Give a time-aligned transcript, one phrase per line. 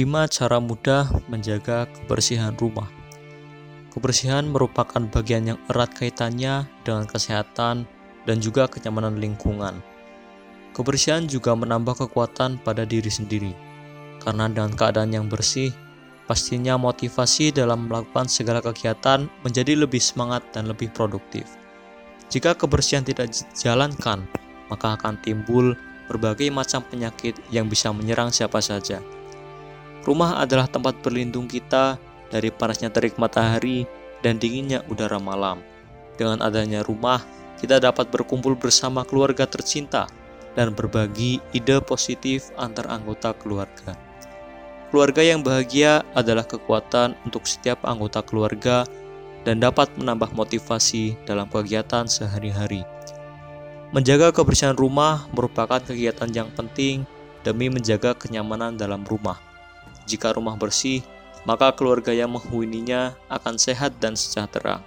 [0.00, 2.88] 5 cara mudah menjaga kebersihan rumah.
[3.92, 7.84] Kebersihan merupakan bagian yang erat kaitannya dengan kesehatan
[8.24, 9.84] dan juga kenyamanan lingkungan.
[10.72, 13.52] Kebersihan juga menambah kekuatan pada diri sendiri,
[14.24, 15.68] karena dengan keadaan yang bersih,
[16.24, 21.44] pastinya motivasi dalam melakukan segala kegiatan menjadi lebih semangat dan lebih produktif.
[22.32, 24.24] Jika kebersihan tidak dijalankan,
[24.72, 25.76] maka akan timbul
[26.08, 29.19] berbagai macam penyakit yang bisa menyerang siapa saja.
[30.04, 32.00] Rumah adalah tempat berlindung kita
[32.32, 33.84] dari panasnya terik matahari
[34.24, 35.60] dan dinginnya udara malam.
[36.16, 37.20] Dengan adanya rumah,
[37.60, 40.08] kita dapat berkumpul bersama keluarga tercinta
[40.56, 43.92] dan berbagi ide positif antar anggota keluarga.
[44.90, 48.82] Keluarga yang bahagia adalah kekuatan untuk setiap anggota keluarga
[49.46, 52.82] dan dapat menambah motivasi dalam kegiatan sehari-hari.
[53.94, 57.06] Menjaga kebersihan rumah merupakan kegiatan yang penting
[57.46, 59.49] demi menjaga kenyamanan dalam rumah.
[60.10, 61.06] Jika rumah bersih,
[61.46, 64.82] maka keluarga yang menghuninya akan sehat dan sejahtera.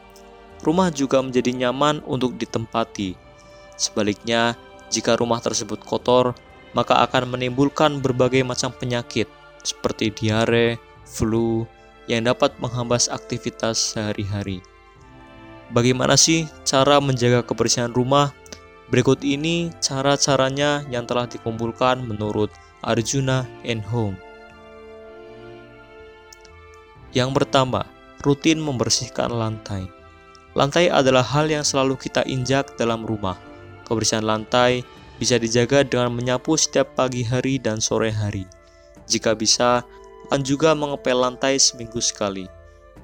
[0.59, 3.15] Rumah juga menjadi nyaman untuk ditempati.
[3.79, 4.59] Sebaliknya,
[4.91, 6.35] jika rumah tersebut kotor,
[6.75, 9.31] maka akan menimbulkan berbagai macam penyakit
[9.63, 10.75] seperti diare,
[11.07, 11.63] flu,
[12.11, 14.59] yang dapat menghambas aktivitas sehari-hari.
[15.71, 18.35] Bagaimana sih cara menjaga kebersihan rumah?
[18.91, 22.51] Berikut ini cara-caranya yang telah dikumpulkan menurut
[22.83, 24.19] Arjuna and Home.
[27.13, 27.85] Yang pertama,
[28.25, 29.85] rutin membersihkan lantai.
[30.57, 33.37] Lantai adalah hal yang selalu kita injak dalam rumah.
[33.85, 34.85] Kebersihan lantai
[35.17, 38.45] bisa dijaga dengan menyapu setiap pagi hari dan sore hari.
[39.05, 39.85] Jika bisa,
[40.29, 42.49] akan juga mengepel lantai seminggu sekali.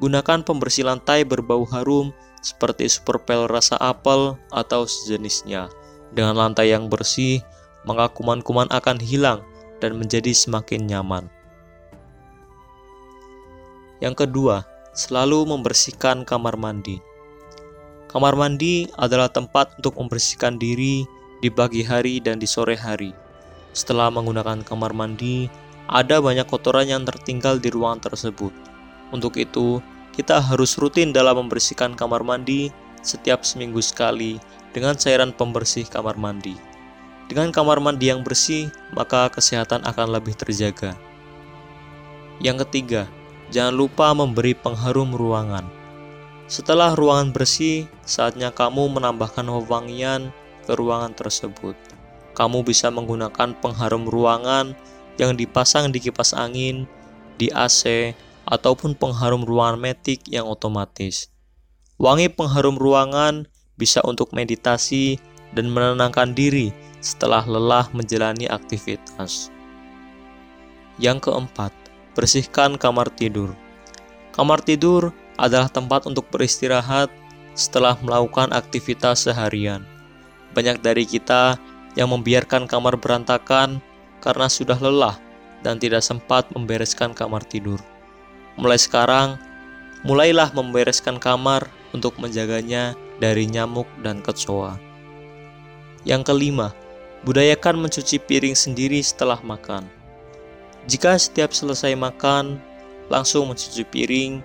[0.02, 2.10] Gunakan pembersih lantai berbau harum
[2.42, 5.70] seperti superpel rasa apel atau sejenisnya.
[6.10, 7.44] Dengan lantai yang bersih,
[7.86, 9.46] maka kuman-kuman akan hilang
[9.78, 11.30] dan menjadi semakin nyaman.
[14.00, 14.64] Yang kedua,
[14.96, 17.00] selalu membersihkan kamar mandi.
[18.10, 21.06] Kamar mandi adalah tempat untuk membersihkan diri
[21.40, 23.14] di pagi hari dan di sore hari.
[23.72, 25.46] Setelah menggunakan kamar mandi,
[25.86, 28.52] ada banyak kotoran yang tertinggal di ruangan tersebut.
[29.14, 29.84] Untuk itu,
[30.14, 32.74] kita harus rutin dalam membersihkan kamar mandi
[33.06, 34.42] setiap seminggu sekali
[34.74, 36.58] dengan cairan pembersih kamar mandi.
[37.30, 40.98] Dengan kamar mandi yang bersih, maka kesehatan akan lebih terjaga.
[42.42, 43.06] Yang ketiga,
[43.50, 45.66] jangan lupa memberi pengharum ruangan.
[46.50, 50.34] Setelah ruangan bersih, saatnya kamu menambahkan wewangian
[50.66, 51.78] ke ruangan tersebut.
[52.34, 54.74] Kamu bisa menggunakan pengharum ruangan
[55.22, 56.90] yang dipasang di kipas angin,
[57.38, 58.16] di AC,
[58.50, 61.30] ataupun pengharum ruangan metik yang otomatis.
[62.02, 63.46] Wangi pengharum ruangan
[63.78, 65.22] bisa untuk meditasi
[65.54, 69.54] dan menenangkan diri setelah lelah menjalani aktivitas.
[71.00, 71.72] Yang keempat,
[72.18, 73.54] bersihkan kamar tidur.
[74.34, 77.12] Kamar tidur adalah tempat untuk beristirahat
[77.56, 79.84] setelah melakukan aktivitas seharian.
[80.56, 81.60] Banyak dari kita
[81.98, 83.84] yang membiarkan kamar berantakan
[84.24, 85.18] karena sudah lelah
[85.64, 87.80] dan tidak sempat membereskan kamar tidur.
[88.56, 89.40] Mulai sekarang,
[90.04, 94.80] mulailah membereskan kamar untuk menjaganya dari nyamuk dan kecoa.
[96.08, 96.72] Yang kelima,
[97.28, 99.99] budayakan mencuci piring sendiri setelah makan.
[100.88, 102.62] Jika setiap selesai makan,
[103.12, 104.40] langsung mencuci piring,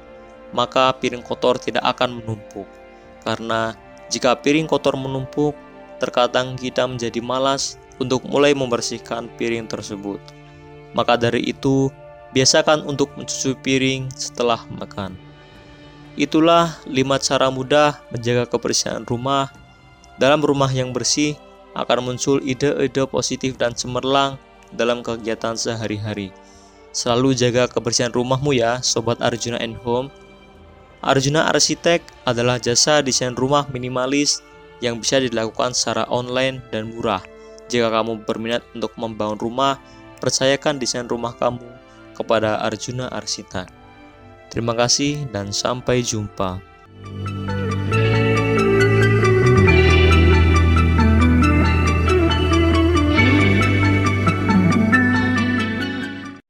[0.56, 2.66] maka piring kotor tidak akan menumpuk.
[3.22, 3.76] Karena
[4.10, 5.54] jika piring kotor menumpuk,
[6.02, 10.18] terkadang kita menjadi malas untuk mulai membersihkan piring tersebut.
[10.94, 11.90] Maka dari itu,
[12.34, 15.14] biasakan untuk mencuci piring setelah makan.
[16.14, 19.50] Itulah lima cara mudah menjaga kebersihan rumah.
[20.14, 21.34] Dalam rumah yang bersih
[21.74, 24.38] akan muncul ide-ide positif dan cemerlang
[24.74, 26.34] dalam kegiatan sehari-hari.
[26.94, 30.10] Selalu jaga kebersihan rumahmu ya, Sobat Arjuna and Home.
[31.02, 34.40] Arjuna Arsitek adalah jasa desain rumah minimalis
[34.78, 37.20] yang bisa dilakukan secara online dan murah.
[37.66, 39.80] Jika kamu berminat untuk membangun rumah,
[40.22, 41.66] percayakan desain rumah kamu
[42.14, 43.66] kepada Arjuna Arsita.
[44.54, 46.62] Terima kasih dan sampai jumpa.